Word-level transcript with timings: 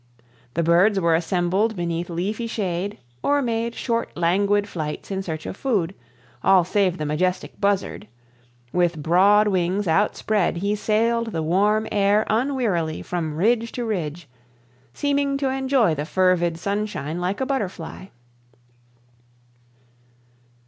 The 0.55 0.63
birds 0.63 0.99
were 0.99 1.13
assembled 1.13 1.75
beneath 1.75 2.09
leafy 2.09 2.47
shade, 2.47 2.97
or 3.21 3.39
made 3.43 3.75
short, 3.75 4.09
languid 4.17 4.67
flights 4.67 5.11
in 5.11 5.21
search 5.21 5.45
of 5.45 5.55
food, 5.55 5.93
all 6.43 6.63
save 6.63 6.97
the 6.97 7.05
majestic 7.05 7.61
buzzard; 7.61 8.07
with 8.73 8.97
broad 9.03 9.47
wings 9.47 9.87
outspread 9.87 10.57
he 10.57 10.73
sailed 10.75 11.27
the 11.27 11.43
warm 11.43 11.87
air 11.91 12.25
unwearily 12.31 13.03
from 13.03 13.35
ridge 13.37 13.71
to 13.73 13.85
ridge, 13.85 14.27
seeming 14.91 15.37
to 15.37 15.49
enjoy 15.51 15.93
the 15.93 16.05
fervid 16.07 16.57
sunshine 16.57 17.21
like 17.21 17.39
a 17.39 17.45
butterfly. 17.45 18.07